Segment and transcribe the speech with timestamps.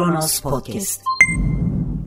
[0.00, 1.02] Kronos Podcast.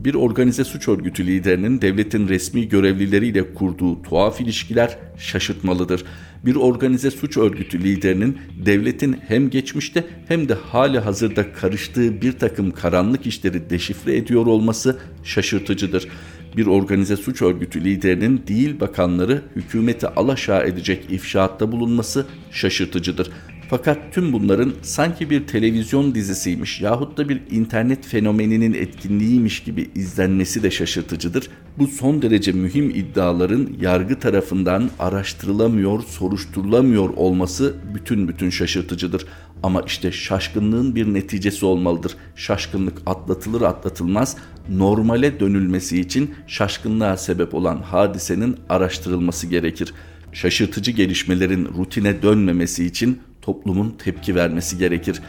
[0.04, 6.04] Bir organize suç örgütü liderinin devletin resmi görevlileriyle kurduğu tuhaf ilişkiler şaşırtmalıdır.
[6.44, 12.70] Bir organize suç örgütü liderinin devletin hem geçmişte hem de hali hazırda karıştığı bir takım
[12.70, 16.08] karanlık işleri deşifre ediyor olması şaşırtıcıdır
[16.56, 23.30] bir organize suç örgütü liderinin değil bakanları hükümeti alaşağı edecek ifşaatta bulunması şaşırtıcıdır.
[23.70, 30.62] Fakat tüm bunların sanki bir televizyon dizisiymiş yahut da bir internet fenomeninin etkinliğiymiş gibi izlenmesi
[30.62, 31.48] de şaşırtıcıdır.
[31.78, 39.26] Bu son derece mühim iddiaların yargı tarafından araştırılamıyor, soruşturulamıyor olması bütün bütün şaşırtıcıdır.
[39.62, 42.16] Ama işte şaşkınlığın bir neticesi olmalıdır.
[42.36, 44.36] Şaşkınlık atlatılır atlatılmaz
[44.68, 49.94] normale dönülmesi için şaşkınlığa sebep olan hadisenin araştırılması gerekir.
[50.32, 55.22] Şaşırtıcı gelişmelerin rutine dönmemesi için toplumun tepki vermesi gerekir.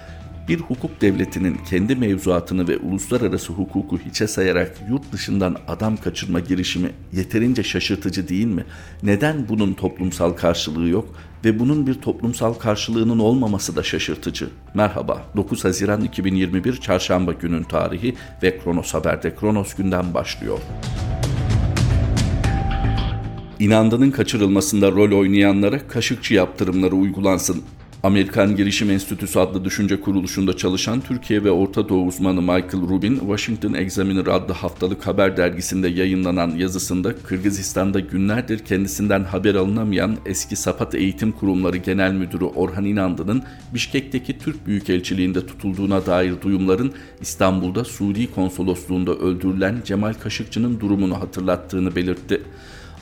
[0.47, 6.89] Bir hukuk devletinin kendi mevzuatını ve uluslararası hukuku hiçe sayarak yurt dışından adam kaçırma girişimi
[7.13, 8.66] yeterince şaşırtıcı değil mi?
[9.03, 14.50] Neden bunun toplumsal karşılığı yok ve bunun bir toplumsal karşılığının olmaması da şaşırtıcı.
[14.73, 20.59] Merhaba, 9 Haziran 2021 Çarşamba günün tarihi ve Kronos Haber'de Kronos günden başlıyor.
[23.59, 27.63] İnandının kaçırılmasında rol oynayanlara kaşıkçı yaptırımları uygulansın.
[28.06, 33.73] Amerikan Girişim Enstitüsü adlı düşünce kuruluşunda çalışan Türkiye ve Orta Doğu uzmanı Michael Rubin, Washington
[33.73, 41.31] Examiner adlı haftalık haber dergisinde yayınlanan yazısında Kırgızistan'da günlerdir kendisinden haber alınamayan eski Sapat Eğitim
[41.31, 49.81] Kurumları Genel Müdürü Orhan İnandı'nın Bişkek'teki Türk Büyükelçiliğinde tutulduğuna dair duyumların İstanbul'da Suudi Konsolosluğunda öldürülen
[49.86, 52.42] Cemal Kaşıkçı'nın durumunu hatırlattığını belirtti.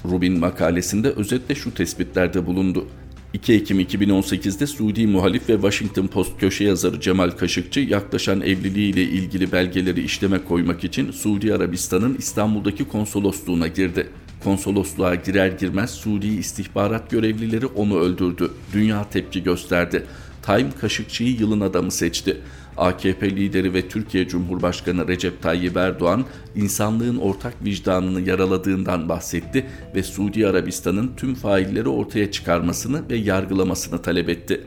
[0.06, 2.88] Rubin makalesinde özetle şu tespitlerde bulundu.
[3.34, 9.52] 2 Ekim 2018'de Suudi muhalif ve Washington Post köşe yazarı Cemal Kaşıkçı yaklaşan evliliğiyle ilgili
[9.52, 14.10] belgeleri işleme koymak için Suudi Arabistan'ın İstanbul'daki konsolosluğuna girdi.
[14.44, 18.52] Konsolosluğa girer girmez Suudi istihbarat görevlileri onu öldürdü.
[18.74, 20.06] Dünya tepki gösterdi.
[20.46, 22.42] Time Kaşıkçı'yı yılın adamı seçti.
[22.78, 26.26] AKP lideri ve Türkiye Cumhurbaşkanı Recep Tayyip Erdoğan
[26.56, 34.30] insanlığın ortak vicdanını yaraladığından bahsetti ve Suudi Arabistan'ın tüm failleri ortaya çıkarmasını ve yargılamasını talep
[34.30, 34.62] etti.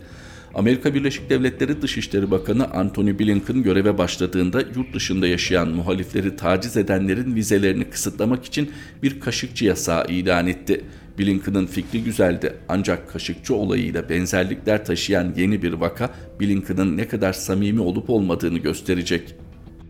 [0.57, 7.35] Amerika Birleşik Devletleri Dışişleri Bakanı Antony Blinken göreve başladığında yurt dışında yaşayan muhalifleri taciz edenlerin
[7.35, 8.71] vizelerini kısıtlamak için
[9.03, 10.85] bir kaşıkçı yasağı ilan etti.
[11.19, 16.11] Blinken'ın fikri güzeldi ancak Kaşıkçı olayıyla benzerlikler taşıyan yeni bir vaka
[16.41, 19.35] Blinken'ın ne kadar samimi olup olmadığını gösterecek.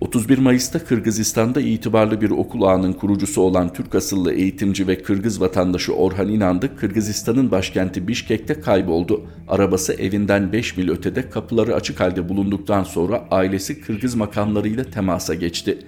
[0.01, 5.95] 31 Mayıs'ta Kırgızistan'da itibarlı bir okul ağının kurucusu olan Türk asıllı eğitimci ve Kırgız vatandaşı
[5.95, 9.27] Orhan İnandı, Kırgızistan'ın başkenti Bişkek'te kayboldu.
[9.49, 15.79] Arabası evinden 5 mil ötede kapıları açık halde bulunduktan sonra ailesi Kırgız makamlarıyla temasa geçti.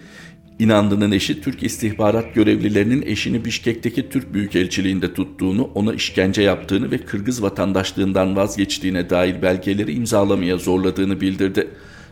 [0.59, 7.43] İnandı'nın eşi Türk istihbarat görevlilerinin eşini Bişkek'teki Türk Büyükelçiliğinde tuttuğunu, ona işkence yaptığını ve Kırgız
[7.43, 11.69] vatandaşlığından vazgeçtiğine dair belgeleri imzalamaya zorladığını bildirdi.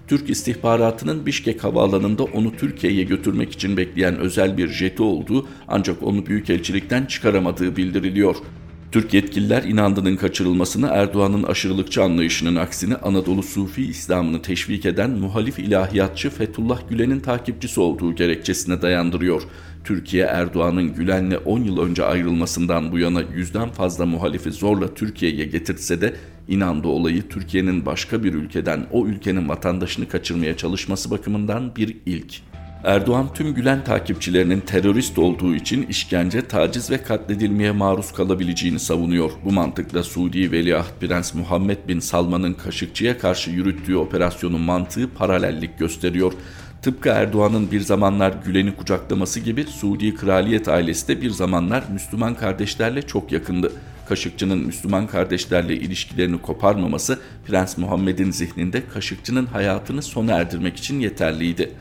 [0.09, 6.27] Türk istihbaratının Bişkek havaalanında onu Türkiye'ye götürmek için bekleyen özel bir jeti olduğu ancak onu
[6.27, 8.37] büyükelçilikten çıkaramadığı bildiriliyor.
[8.93, 16.31] Türk yetkililer inandının kaçırılmasını Erdoğan'ın aşırılıkçı anlayışının aksine Anadolu Sufi İslam'ını teşvik eden muhalif ilahiyatçı
[16.31, 19.43] Fethullah Gülen'in takipçisi olduğu gerekçesine dayandırıyor.
[19.85, 26.01] Türkiye Erdoğan'ın Gülen'le 10 yıl önce ayrılmasından bu yana yüzden fazla muhalifi zorla Türkiye'ye getirse
[26.01, 26.15] de
[26.49, 32.35] inandı olayı Türkiye'nin başka bir ülkeden o ülkenin vatandaşını kaçırmaya çalışması bakımından bir ilk.
[32.87, 39.31] Erdoğan tüm Gülen takipçilerinin terörist olduğu için işkence, taciz ve katledilmeye maruz kalabileceğini savunuyor.
[39.45, 46.33] Bu mantıkla Suudi Veliaht Prens Muhammed Bin Salman'ın Kaşıkçı'ya karşı yürüttüğü operasyonun mantığı paralellik gösteriyor.
[46.83, 53.03] Tıpkı Erdoğan'ın bir zamanlar Gülen'i kucaklaması gibi Suudi kraliyet ailesi de bir zamanlar Müslüman kardeşlerle
[53.03, 53.73] çok yakındı.
[54.09, 61.73] Kaşıkçı'nın Müslüman kardeşlerle ilişkilerini koparmaması Prens Muhammed'in zihninde Kaşıkçı'nın hayatını sona erdirmek için yeterliydi.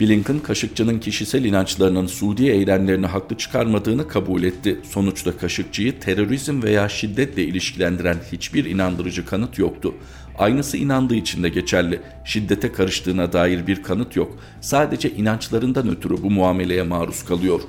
[0.00, 4.80] Blinken, Kaşıkçı'nın kişisel inançlarının Suudi eylemlerini haklı çıkarmadığını kabul etti.
[4.90, 9.94] Sonuçta Kaşıkçı'yı terörizm veya şiddetle ilişkilendiren hiçbir inandırıcı kanıt yoktu.
[10.38, 12.00] Aynısı inandığı için de geçerli.
[12.24, 14.38] Şiddete karıştığına dair bir kanıt yok.
[14.60, 17.60] Sadece inançlarından ötürü bu muameleye maruz kalıyor.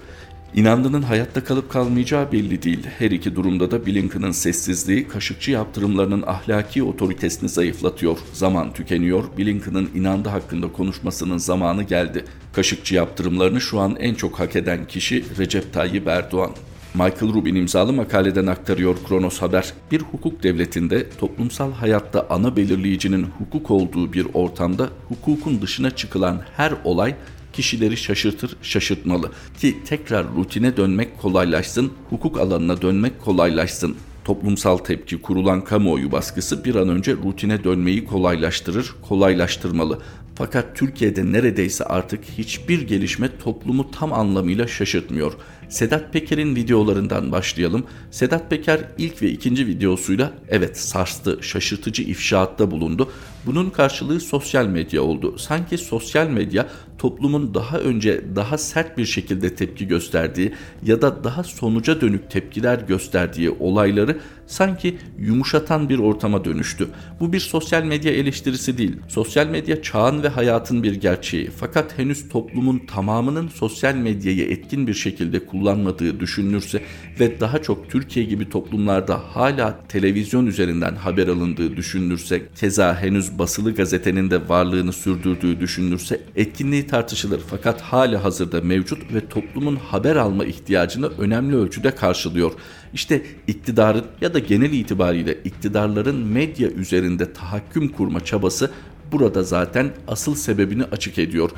[0.55, 2.87] İnandığının hayatta kalıp kalmayacağı belli değil.
[2.97, 8.17] Her iki durumda da Blinken'ın sessizliği Kaşıkçı yaptırımlarının ahlaki otoritesini zayıflatıyor.
[8.33, 9.23] Zaman tükeniyor.
[9.37, 12.25] Blinken'ın inandı hakkında konuşmasının zamanı geldi.
[12.53, 16.51] Kaşıkçı yaptırımlarını şu an en çok hak eden kişi Recep Tayyip Erdoğan.
[16.93, 19.73] Michael Rubin imzalı makaleden aktarıyor Kronos Haber.
[19.91, 26.73] Bir hukuk devletinde toplumsal hayatta ana belirleyicinin hukuk olduğu bir ortamda hukukun dışına çıkılan her
[26.83, 27.15] olay
[27.57, 29.31] kişileri şaşırtır, şaşırtmalı.
[29.59, 33.95] Ki tekrar rutine dönmek kolaylaşsın, hukuk alanına dönmek kolaylaşsın.
[34.25, 39.99] Toplumsal tepki, kurulan kamuoyu baskısı bir an önce rutine dönmeyi kolaylaştırır, kolaylaştırmalı.
[40.35, 45.33] Fakat Türkiye'de neredeyse artık hiçbir gelişme toplumu tam anlamıyla şaşırtmıyor.
[45.69, 47.83] Sedat Peker'in videolarından başlayalım.
[48.11, 53.11] Sedat Peker ilk ve ikinci videosuyla evet sarstı, şaşırtıcı ifşaatta bulundu.
[53.45, 55.37] Bunun karşılığı sosyal medya oldu.
[55.37, 56.67] Sanki sosyal medya
[56.97, 60.53] toplumun daha önce daha sert bir şekilde tepki gösterdiği
[60.83, 64.17] ya da daha sonuca dönük tepkiler gösterdiği olayları
[64.47, 66.87] sanki yumuşatan bir ortama dönüştü.
[67.19, 68.95] Bu bir sosyal medya eleştirisi değil.
[69.07, 71.49] Sosyal medya çağın ve hayatın bir gerçeği.
[71.57, 76.81] Fakat henüz toplumun tamamının sosyal medyayı etkin bir şekilde kullanmadığı düşünülürse
[77.19, 83.75] ve daha çok Türkiye gibi toplumlarda hala televizyon üzerinden haber alındığı düşünülürse, keza henüz basılı
[83.75, 87.41] gazetenin de varlığını sürdürdüğü düşünülürse etkinliği tartışılır.
[87.49, 92.51] Fakat hali hazırda mevcut ve toplumun haber alma ihtiyacını önemli ölçüde karşılıyor.
[92.93, 98.71] İşte iktidarın ya da genel itibariyle iktidarların medya üzerinde tahakküm kurma çabası
[99.11, 101.51] burada zaten asıl sebebini açık ediyor.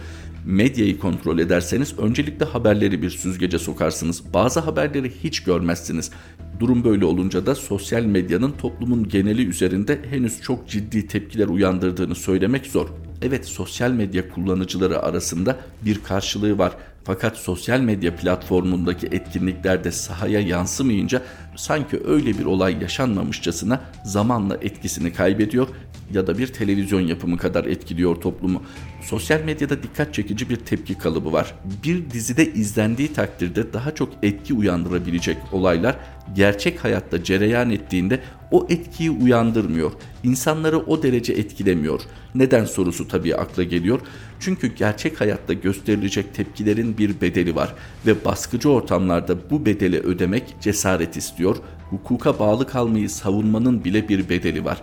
[0.46, 4.34] Medyayı kontrol ederseniz öncelikle haberleri bir süzgece sokarsınız.
[4.34, 6.12] Bazı haberleri hiç görmezsiniz.
[6.60, 12.66] Durum böyle olunca da sosyal medyanın toplumun geneli üzerinde henüz çok ciddi tepkiler uyandırdığını söylemek
[12.66, 12.88] zor.
[13.22, 16.72] Evet sosyal medya kullanıcıları arasında bir karşılığı var.
[17.04, 21.22] Fakat sosyal medya platformundaki etkinlikler de sahaya yansımayınca
[21.56, 25.68] sanki öyle bir olay yaşanmamışçasına zamanla etkisini kaybediyor
[26.13, 28.63] ya da bir televizyon yapımı kadar etkiliyor toplumu.
[29.01, 31.54] Sosyal medyada dikkat çekici bir tepki kalıbı var.
[31.84, 35.95] Bir dizide izlendiği takdirde daha çok etki uyandırabilecek olaylar
[36.36, 38.19] gerçek hayatta cereyan ettiğinde
[38.51, 39.92] o etkiyi uyandırmıyor.
[40.24, 42.01] İnsanları o derece etkilemiyor.
[42.36, 44.00] Neden sorusu tabii akla geliyor.
[44.40, 47.75] Çünkü gerçek hayatta gösterilecek tepkilerin bir bedeli var
[48.06, 51.56] ve baskıcı ortamlarda bu bedeli ödemek cesaret istiyor.
[51.90, 54.81] Hukuka bağlı kalmayı savunmanın bile bir bedeli var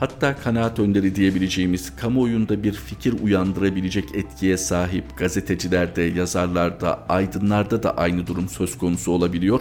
[0.00, 8.26] hatta kanaat önderi diyebileceğimiz kamuoyunda bir fikir uyandırabilecek etkiye sahip gazetecilerde, yazarlarda, aydınlarda da aynı
[8.26, 9.60] durum söz konusu olabiliyor.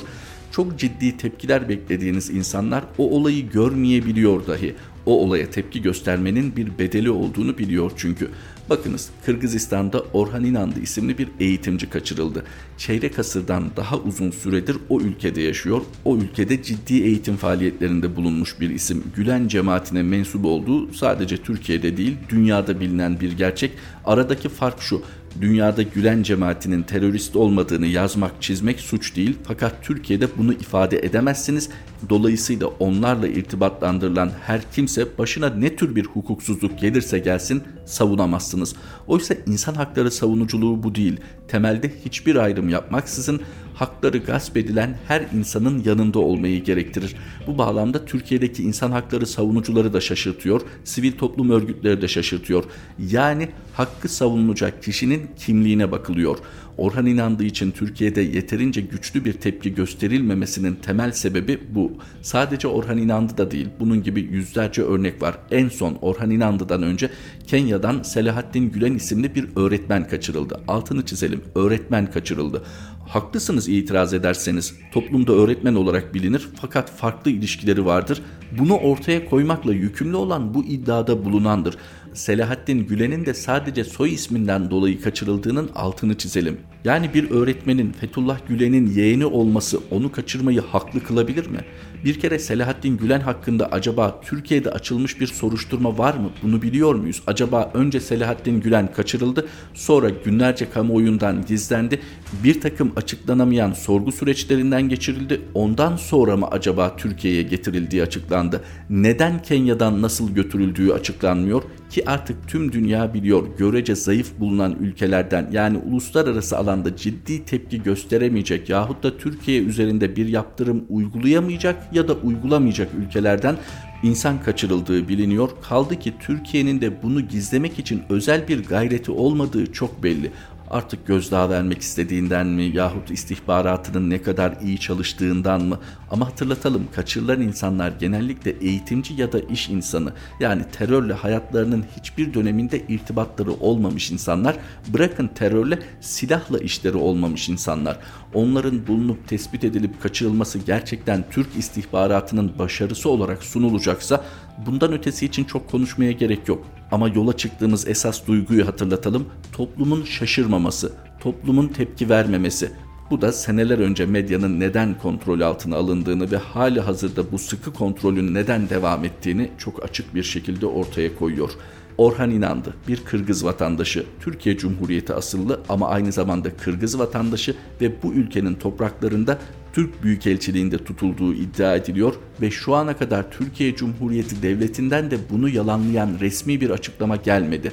[0.51, 4.75] Çok ciddi tepkiler beklediğiniz insanlar o olayı görmeyebiliyor dahi.
[5.05, 8.29] O olaya tepki göstermenin bir bedeli olduğunu biliyor çünkü.
[8.69, 12.43] Bakınız Kırgızistan'da Orhan İnandı isimli bir eğitimci kaçırıldı.
[12.77, 15.81] Çeyrek asırdan daha uzun süredir o ülkede yaşıyor.
[16.05, 19.03] O ülkede ciddi eğitim faaliyetlerinde bulunmuş bir isim.
[19.15, 23.71] Gülen cemaatine mensup olduğu sadece Türkiye'de değil dünyada bilinen bir gerçek.
[24.05, 25.01] Aradaki fark şu
[25.41, 29.37] dünyada Gülen cemaatinin terörist olmadığını yazmak, çizmek suç değil.
[29.43, 31.69] Fakat Türkiye'de bunu ifade edemezsiniz.
[32.09, 38.75] Dolayısıyla onlarla irtibatlandırılan her kimse başına ne tür bir hukuksuzluk gelirse gelsin savunamazsınız.
[39.07, 41.17] Oysa insan hakları savunuculuğu bu değil.
[41.47, 43.41] Temelde hiçbir ayrım yapmaksızın
[43.75, 47.15] hakları gasp edilen her insanın yanında olmayı gerektirir.
[47.47, 52.63] Bu bağlamda Türkiye'deki insan hakları savunucuları da şaşırtıyor, sivil toplum örgütleri de şaşırtıyor.
[52.99, 56.37] Yani hakkı savunulacak kişinin kimliğine bakılıyor.
[56.77, 61.91] Orhan inandığı için Türkiye'de yeterince güçlü bir tepki gösterilmemesinin temel sebebi bu.
[62.21, 63.69] Sadece Orhan inandı da değil.
[63.79, 65.37] Bunun gibi yüzlerce örnek var.
[65.51, 67.09] En son Orhan inandıdan önce
[67.47, 70.61] Kenya'dan Selahattin Gülen isimli bir öğretmen kaçırıldı.
[70.67, 71.41] Altını çizelim.
[71.55, 72.63] Öğretmen kaçırıldı.
[73.07, 74.75] Haklısınız itiraz ederseniz.
[74.91, 78.21] Toplumda öğretmen olarak bilinir fakat farklı ilişkileri vardır.
[78.59, 81.77] Bunu ortaya koymakla yükümlü olan bu iddiada bulunandır.
[82.13, 86.57] Selahattin Gülen'in de sadece soy isminden dolayı kaçırıldığının altını çizelim.
[86.87, 91.59] Yani bir öğretmenin Fethullah Gülen'in yeğeni olması onu kaçırmayı haklı kılabilir mi?
[92.05, 96.29] Bir kere Selahattin Gülen hakkında acaba Türkiye'de açılmış bir soruşturma var mı?
[96.43, 97.21] Bunu biliyor muyuz?
[97.27, 101.99] Acaba önce Selahattin Gülen kaçırıldı, sonra günlerce kamuoyundan gizlendi,
[102.43, 108.61] bir takım açıklanamayan sorgu süreçlerinden geçirildi, ondan sonra mı acaba Türkiye'ye getirildiği açıklandı?
[108.89, 115.77] Neden Kenya'dan nasıl götürüldüğü açıklanmıyor ki artık tüm dünya biliyor görece zayıf bulunan ülkelerden yani
[115.77, 122.89] uluslararası alanda ciddi tepki gösteremeyecek yahut da Türkiye üzerinde bir yaptırım uygulayamayacak ya da uygulamayacak
[122.93, 123.55] ülkelerden
[124.03, 125.49] insan kaçırıldığı biliniyor.
[125.69, 130.31] Kaldı ki Türkiye'nin de bunu gizlemek için özel bir gayreti olmadığı çok belli.
[130.69, 135.79] Artık gözdağı vermek istediğinden mi yahut istihbaratının ne kadar iyi çalıştığından mı?
[136.11, 142.81] Ama hatırlatalım kaçırılan insanlar genellikle eğitimci ya da iş insanı yani terörle hayatlarının hiçbir döneminde
[142.87, 144.57] irtibatları olmamış insanlar
[144.87, 147.97] bırakın terörle silahla işleri olmamış insanlar.
[148.33, 154.23] Onların bulunup tespit edilip kaçırılması gerçekten Türk istihbaratının başarısı olarak sunulacaksa
[154.65, 156.65] bundan ötesi için çok konuşmaya gerek yok.
[156.91, 159.25] Ama yola çıktığımız esas duyguyu hatırlatalım.
[159.51, 162.71] Toplumun şaşırmaması, toplumun tepki vermemesi.
[163.11, 168.33] Bu da seneler önce medyanın neden kontrol altına alındığını ve hali hazırda bu sıkı kontrolün
[168.33, 171.51] neden devam ettiğini çok açık bir şekilde ortaya koyuyor.
[171.97, 178.13] Orhan İnandı bir Kırgız vatandaşı, Türkiye Cumhuriyeti asıllı ama aynı zamanda Kırgız vatandaşı ve bu
[178.13, 179.39] ülkenin topraklarında
[179.77, 186.17] Türk Büyükelçiliğinde tutulduğu iddia ediliyor ve şu ana kadar Türkiye Cumhuriyeti Devleti'nden de bunu yalanlayan
[186.19, 187.71] resmi bir açıklama gelmedi.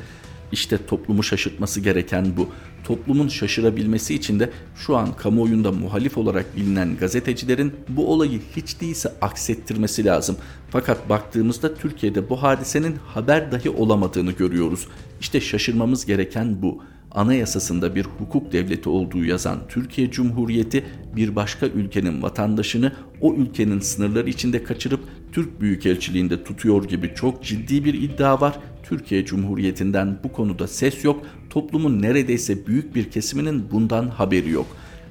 [0.52, 2.48] İşte toplumu şaşırtması gereken bu.
[2.84, 9.12] Toplumun şaşırabilmesi için de şu an kamuoyunda muhalif olarak bilinen gazetecilerin bu olayı hiç değilse
[9.20, 10.36] aksettirmesi lazım.
[10.70, 14.88] Fakat baktığımızda Türkiye'de bu hadisenin haber dahi olamadığını görüyoruz.
[15.20, 16.82] İşte şaşırmamız gereken bu
[17.14, 20.84] anayasasında bir hukuk devleti olduğu yazan Türkiye Cumhuriyeti
[21.16, 25.00] bir başka ülkenin vatandaşını o ülkenin sınırları içinde kaçırıp
[25.32, 28.58] Türk Büyükelçiliğinde tutuyor gibi çok ciddi bir iddia var.
[28.82, 31.26] Türkiye Cumhuriyeti'nden bu konuda ses yok.
[31.50, 34.66] Toplumun neredeyse büyük bir kesiminin bundan haberi yok.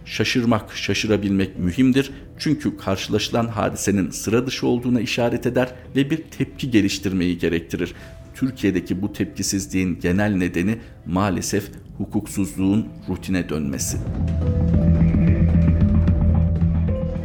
[0.05, 2.12] Şaşırmak, şaşırabilmek mühimdir.
[2.38, 7.93] Çünkü karşılaşılan hadisenin sıra dışı olduğuna işaret eder ve bir tepki geliştirmeyi gerektirir.
[8.36, 13.97] Türkiye'deki bu tepkisizliğin genel nedeni maalesef hukuksuzluğun rutine dönmesi.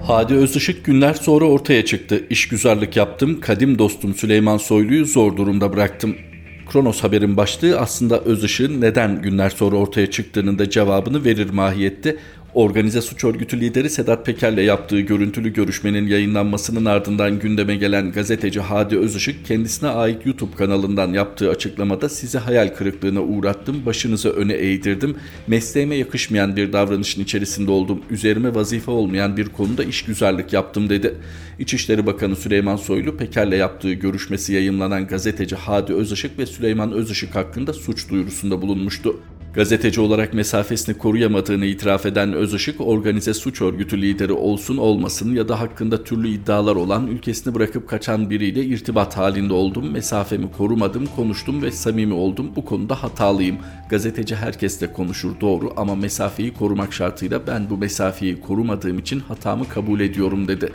[0.06, 2.24] Hadi Özışık günler sonra ortaya çıktı.
[2.30, 6.16] İşgüzarlık yaptım, kadim dostum Süleyman Soylu'yu zor durumda bıraktım.
[6.72, 12.16] Kronos haberin başlığı aslında Özışık'ın neden günler sonra ortaya çıktığının da cevabını verir mahiyette.
[12.58, 18.98] Organize suç örgütü lideri Sedat Peker'le yaptığı görüntülü görüşmenin yayınlanmasının ardından gündeme gelen gazeteci Hadi
[18.98, 25.94] Özışık kendisine ait YouTube kanalından yaptığı açıklamada sizi hayal kırıklığına uğrattım, başınızı öne eğdirdim, mesleğime
[25.94, 31.14] yakışmayan bir davranışın içerisinde oldum, üzerime vazife olmayan bir konuda işgüzarlık yaptım dedi.
[31.58, 37.72] İçişleri Bakanı Süleyman Soylu Peker'le yaptığı görüşmesi yayınlanan gazeteci Hadi Özışık ve Süleyman Özışık hakkında
[37.72, 39.20] suç duyurusunda bulunmuştu.
[39.58, 45.60] Gazeteci olarak mesafesini koruyamadığını itiraf eden Özışık, organize suç örgütü lideri olsun olmasın ya da
[45.60, 51.72] hakkında türlü iddialar olan ülkesini bırakıp kaçan biriyle irtibat halinde oldum, mesafemi korumadım, konuştum ve
[51.72, 52.50] samimi oldum.
[52.56, 53.56] Bu konuda hatalıyım.
[53.90, 60.00] Gazeteci herkesle konuşur doğru ama mesafeyi korumak şartıyla ben bu mesafeyi korumadığım için hatamı kabul
[60.00, 60.72] ediyorum dedi.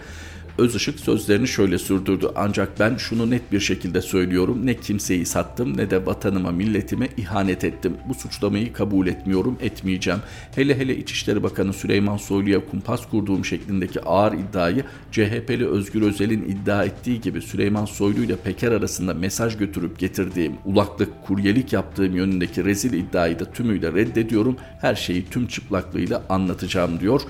[0.57, 2.27] Özışık sözlerini şöyle sürdürdü.
[2.35, 4.65] Ancak ben şunu net bir şekilde söylüyorum.
[4.65, 7.93] Ne kimseyi sattım ne de vatanıma milletime ihanet ettim.
[8.09, 10.19] Bu suçlamayı kabul etmiyorum, etmeyeceğim.
[10.55, 16.83] Hele hele İçişleri Bakanı Süleyman Soylu'ya kumpas kurduğum şeklindeki ağır iddiayı CHP'li Özgür Özel'in iddia
[16.83, 22.93] ettiği gibi Süleyman Soylu ile Peker arasında mesaj götürüp getirdiğim, ulaklık, kuryelik yaptığım yönündeki rezil
[22.93, 24.57] iddiayı da tümüyle reddediyorum.
[24.81, 27.21] Her şeyi tüm çıplaklığıyla anlatacağım diyor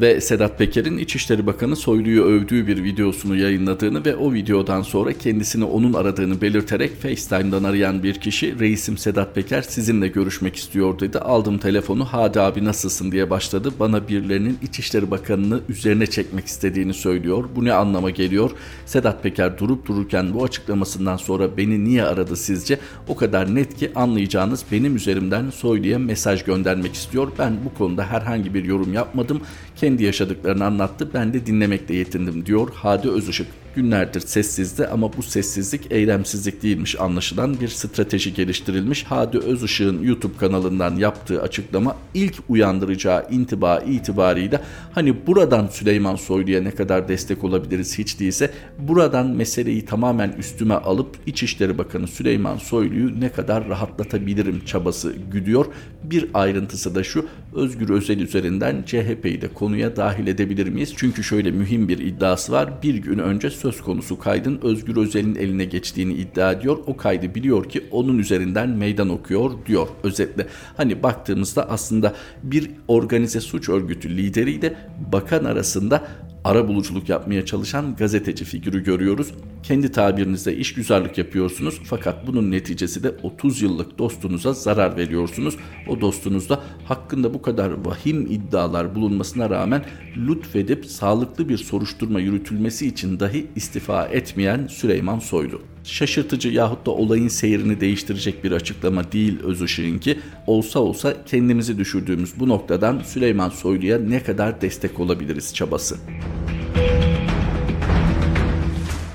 [0.00, 5.64] ve Sedat Peker'in İçişleri Bakanı Soylu'yu övdüğü bir videosunu yayınladığını ve o videodan sonra kendisini
[5.64, 11.18] onun aradığını belirterek FaceTime'dan arayan bir kişi reisim Sedat Peker sizinle görüşmek istiyor dedi.
[11.18, 13.70] Aldım telefonu hadi abi nasılsın diye başladı.
[13.80, 17.44] Bana birilerinin İçişleri Bakanı'nı üzerine çekmek istediğini söylüyor.
[17.56, 18.50] Bu ne anlama geliyor?
[18.86, 22.78] Sedat Peker durup dururken bu açıklamasından sonra beni niye aradı sizce?
[23.08, 27.32] O kadar net ki anlayacağınız benim üzerimden Soylu'ya mesaj göndermek istiyor.
[27.38, 29.40] Ben bu konuda herhangi bir yorum yapmadım
[29.86, 31.08] kendi yaşadıklarını anlattı.
[31.14, 37.60] Ben de dinlemekle yetindim diyor Hadi Özışık günlerdir sessizdi ama bu sessizlik eylemsizlik değilmiş anlaşılan
[37.60, 39.04] bir strateji geliştirilmiş.
[39.08, 44.60] Hadi Özışık'ın YouTube kanalından yaptığı açıklama ilk uyandıracağı intiba itibariyle
[44.92, 51.16] hani buradan Süleyman Soylu'ya ne kadar destek olabiliriz hiç değilse buradan meseleyi tamamen üstüme alıp
[51.26, 55.66] İçişleri Bakanı Süleyman Soylu'yu ne kadar rahatlatabilirim çabası güdüyor.
[56.02, 60.92] Bir ayrıntısı da şu Özgür Özel üzerinden CHP'yi de konuya dahil edebilir miyiz?
[60.96, 62.82] Çünkü şöyle mühim bir iddiası var.
[62.82, 66.78] Bir gün önce söz konusu kaydın Özgür Özel'in eline geçtiğini iddia ediyor.
[66.86, 70.46] O kaydı biliyor ki onun üzerinden meydan okuyor diyor özetle.
[70.76, 74.76] Hani baktığımızda aslında bir organize suç örgütü lideriyle
[75.12, 76.08] bakan arasında
[76.44, 79.32] ara buluculuk yapmaya çalışan gazeteci figürü görüyoruz.
[79.68, 85.56] Kendi tabirinizde işgüzarlık yapıyorsunuz fakat bunun neticesi de 30 yıllık dostunuza zarar veriyorsunuz.
[85.88, 89.84] O dostunuzda hakkında bu kadar vahim iddialar bulunmasına rağmen
[90.16, 95.62] lütfedip sağlıklı bir soruşturma yürütülmesi için dahi istifa etmeyen Süleyman Soylu.
[95.84, 100.18] Şaşırtıcı yahut da olayın seyrini değiştirecek bir açıklama değil Özışık'ınki.
[100.46, 105.96] Olsa olsa kendimizi düşürdüğümüz bu noktadan Süleyman Soylu'ya ne kadar destek olabiliriz çabası.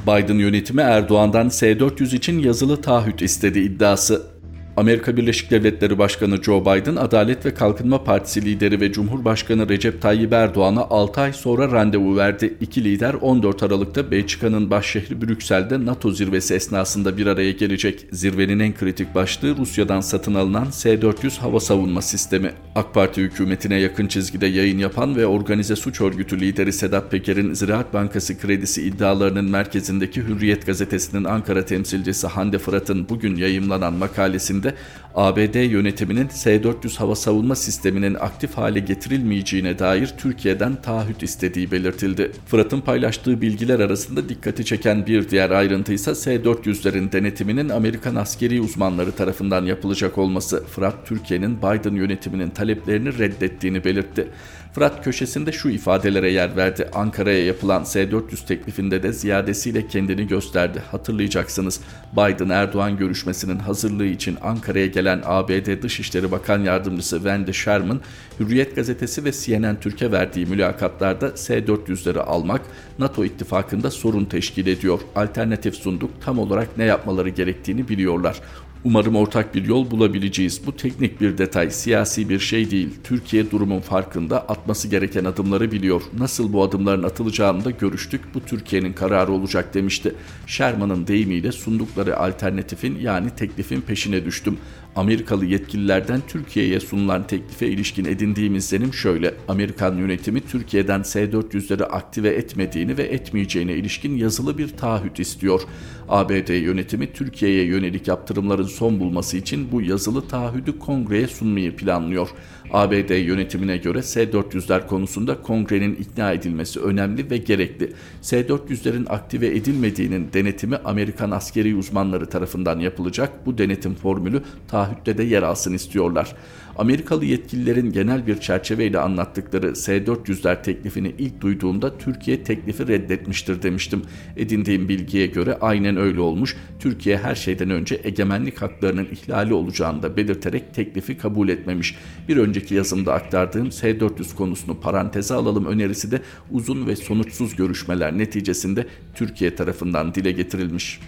[0.08, 4.41] Biden yönetimi Erdoğan'dan S-400 için yazılı taahhüt istedi iddiası.
[4.78, 10.34] Amerika Birleşik Devletleri Başkanı Joe Biden, Adalet ve Kalkınma Partisi lideri ve Cumhurbaşkanı Recep Tayyip
[10.34, 12.54] Erdoğan'a 6 ay sonra randevu verdi.
[12.62, 18.06] İki lider 14 Aralık'ta Belçika'nın başşehri Brüksel'de NATO zirvesi esnasında bir araya gelecek.
[18.12, 22.52] Zirvenin en kritik başlığı Rusya'dan satın alınan S-400 hava savunma sistemi.
[22.76, 27.94] AK Parti hükümetine yakın çizgide yayın yapan ve organize suç örgütü lideri Sedat Peker'in Ziraat
[27.94, 34.76] Bankası kredisi iddialarının merkezindeki Hürriyet gazetesinin Ankara temsilcisi Hande Fırat'ın bugün yayımlanan makalesinde The.
[35.16, 42.32] ABD yönetiminin S-400 hava savunma sisteminin aktif hale getirilmeyeceğine dair Türkiye'den taahhüt istediği belirtildi.
[42.46, 49.12] Fırat'ın paylaştığı bilgiler arasında dikkati çeken bir diğer ayrıntı ise S-400'lerin denetiminin Amerikan askeri uzmanları
[49.12, 50.64] tarafından yapılacak olması.
[50.66, 54.28] Fırat, Türkiye'nin Biden yönetiminin taleplerini reddettiğini belirtti.
[54.74, 56.90] Fırat köşesinde şu ifadelere yer verdi.
[56.94, 60.84] Ankara'ya yapılan S-400 teklifinde de ziyadesiyle kendini gösterdi.
[60.92, 61.80] Hatırlayacaksınız
[62.14, 68.02] Biden-Erdoğan görüşmesinin hazırlığı için Ankara'ya gelen ABD Dışişleri Bakan Yardımcısı Wendy Sherman,
[68.40, 72.62] Hürriyet Gazetesi ve CNN Türk'e verdiği mülakatlarda S-400'leri almak
[73.00, 75.00] NATO ittifakında sorun teşkil ediyor.
[75.16, 78.42] Alternatif sunduk tam olarak ne yapmaları gerektiğini biliyorlar.
[78.84, 80.62] Umarım ortak bir yol bulabileceğiz.
[80.66, 82.90] Bu teknik bir detay, siyasi bir şey değil.
[83.04, 86.02] Türkiye durumun farkında, atması gereken adımları biliyor.
[86.18, 88.22] Nasıl bu adımların atılacağını da görüştük.
[88.34, 90.16] Bu Türkiye'nin kararı olacak demişti.
[90.48, 94.58] Sherman'ın deyimiyle sundukları alternatifin yani teklifin peşine düştüm.
[94.96, 99.34] Amerikalı yetkililerden Türkiye'ye sunulan teklife ilişkin edindiğim izlenim şöyle.
[99.48, 105.62] Amerikan yönetimi Türkiye'den S-400'leri aktive etmediğini ve etmeyeceğine ilişkin yazılı bir taahhüt istiyor.
[106.10, 112.30] ABD yönetimi Türkiye'ye yönelik yaptırımların son bulması için bu yazılı taahhüdü kongreye sunmayı planlıyor.
[112.74, 117.94] ABD yönetimine göre S-400'ler konusunda kongrenin ikna edilmesi önemli ve gerekli.
[118.22, 123.46] S-400'lerin aktive edilmediğinin denetimi Amerikan askeri uzmanları tarafından yapılacak.
[123.46, 124.42] Bu denetim formülü
[124.82, 126.36] taahhütte de yer alsın istiyorlar.
[126.76, 134.02] Amerikalı yetkililerin genel bir çerçeveyle anlattıkları S-400'ler teklifini ilk duyduğumda Türkiye teklifi reddetmiştir demiştim.
[134.38, 136.56] Edindiğim bilgiye göre aynen öyle olmuş.
[136.80, 141.96] Türkiye her şeyden önce egemenlik haklarının ihlali olacağını da belirterek teklifi kabul etmemiş.
[142.28, 148.88] Bir önceki yazımda aktardığım S-400 konusunu paranteze alalım önerisi de uzun ve sonuçsuz görüşmeler neticesinde
[149.16, 151.00] Türkiye tarafından dile getirilmiş.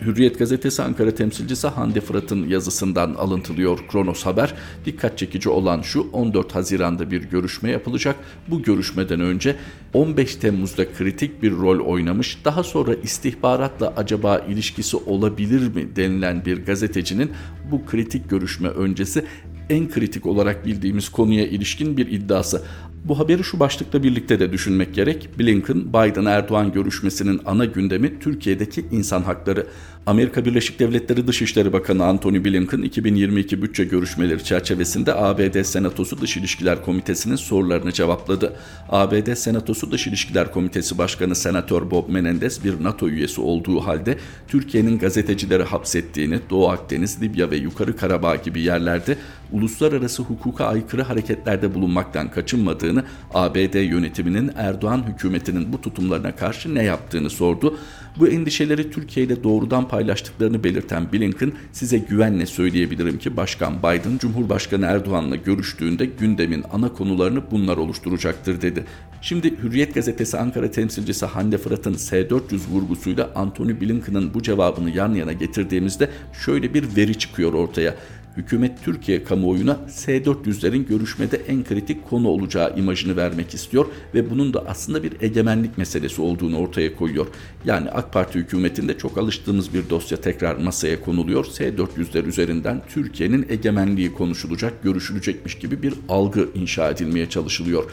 [0.00, 4.54] Hürriyet gazetesi Ankara temsilcisi Hande Fırat'ın yazısından alıntılıyor Kronos Haber.
[4.84, 8.16] Dikkat çekici olan şu 14 Haziran'da bir görüşme yapılacak.
[8.48, 9.56] Bu görüşmeden önce
[9.94, 12.38] 15 Temmuz'da kritik bir rol oynamış.
[12.44, 17.30] Daha sonra istihbaratla acaba ilişkisi olabilir mi denilen bir gazetecinin
[17.70, 19.24] bu kritik görüşme öncesi
[19.70, 22.62] en kritik olarak bildiğimiz konuya ilişkin bir iddiası.
[23.04, 25.28] Bu haberi şu başlıkla birlikte de düşünmek gerek.
[25.38, 29.66] Blinken, Biden-Erdoğan görüşmesinin ana gündemi Türkiye'deki insan hakları.
[30.08, 36.84] Amerika Birleşik Devletleri Dışişleri Bakanı Antony Blinken 2022 bütçe görüşmeleri çerçevesinde ABD Senatosu Dış İlişkiler
[36.84, 38.56] Komitesi'nin sorularını cevapladı.
[38.88, 44.18] ABD Senatosu Dış İlişkiler Komitesi Başkanı Senatör Bob Menendez bir NATO üyesi olduğu halde
[44.48, 49.16] Türkiye'nin gazetecileri hapsettiğini, Doğu Akdeniz, Libya ve Yukarı Karabağ gibi yerlerde
[49.52, 57.30] uluslararası hukuka aykırı hareketlerde bulunmaktan kaçınmadığını, ABD yönetiminin Erdoğan hükümetinin bu tutumlarına karşı ne yaptığını
[57.30, 57.78] sordu.
[58.18, 64.86] Bu endişeleri Türkiye ile doğrudan paylaştıklarını belirten Blinken size güvenle söyleyebilirim ki Başkan Biden Cumhurbaşkanı
[64.86, 68.84] Erdoğan'la görüştüğünde gündemin ana konularını bunlar oluşturacaktır dedi.
[69.22, 75.32] Şimdi Hürriyet gazetesi Ankara temsilcisi Hande Fırat'ın S-400 vurgusuyla Antony Blinken'ın bu cevabını yan yana
[75.32, 76.10] getirdiğimizde
[76.44, 77.94] şöyle bir veri çıkıyor ortaya
[78.38, 84.64] hükümet Türkiye kamuoyuna S-400'lerin görüşmede en kritik konu olacağı imajını vermek istiyor ve bunun da
[84.66, 87.26] aslında bir egemenlik meselesi olduğunu ortaya koyuyor.
[87.64, 91.44] Yani AK Parti hükümetinde çok alıştığımız bir dosya tekrar masaya konuluyor.
[91.44, 97.84] S-400'ler üzerinden Türkiye'nin egemenliği konuşulacak, görüşülecekmiş gibi bir algı inşa edilmeye çalışılıyor.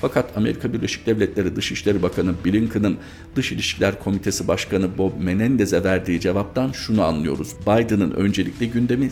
[0.00, 2.96] Fakat Amerika Birleşik Devletleri Dışişleri Bakanı Blinken'ın
[3.36, 7.54] Dış İlişkiler Komitesi Başkanı Bob Menendez'e verdiği cevaptan şunu anlıyoruz.
[7.66, 9.10] Biden'ın öncelikli gündemi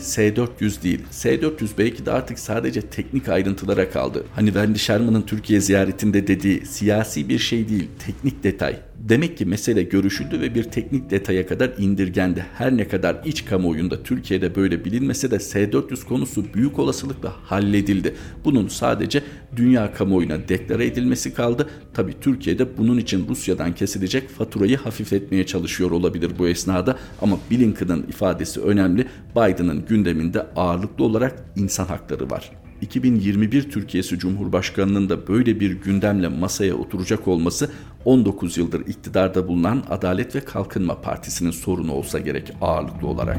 [0.83, 1.01] S-400 değil.
[1.11, 4.25] S-400 belki de artık sadece teknik ayrıntılara kaldı.
[4.35, 8.77] Hani Wendy Sherman'ın Türkiye ziyaretinde dediği siyasi bir şey değil, teknik detay
[9.09, 12.47] Demek ki mesele görüşüldü ve bir teknik detaya kadar indirgendi.
[12.55, 18.15] Her ne kadar iç kamuoyunda Türkiye'de böyle bilinmese de S-400 konusu büyük olasılıkla halledildi.
[18.45, 19.23] Bunun sadece
[19.57, 21.69] dünya kamuoyuna deklare edilmesi kaldı.
[21.95, 28.61] Tabi Türkiye'de bunun için Rusya'dan kesilecek faturayı hafifletmeye çalışıyor olabilir bu esnada ama Blinken'ın ifadesi
[28.61, 29.07] önemli.
[29.37, 32.62] Biden'ın gündeminde ağırlıklı olarak insan hakları var.
[32.83, 37.71] 2021 Türkiye'si Cumhurbaşkanı'nın da böyle bir gündemle masaya oturacak olması
[38.05, 43.39] 19 yıldır iktidarda bulunan Adalet ve Kalkınma Partisi'nin sorunu olsa gerek ağırlıklı olarak.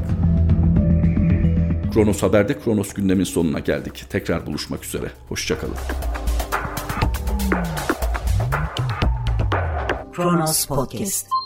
[1.93, 4.06] Kronos Haber'de Kronos gündemin sonuna geldik.
[4.10, 5.12] Tekrar buluşmak üzere.
[5.29, 5.75] Hoşçakalın.
[10.13, 11.42] Kronos Podcast